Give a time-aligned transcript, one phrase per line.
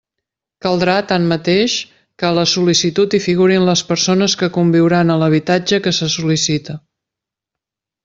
[0.65, 1.75] Caldrà, tanmateix,
[2.21, 6.81] que a la sol·licitud hi figurin les persones que conviuran a l'habitatge que se sol·licita.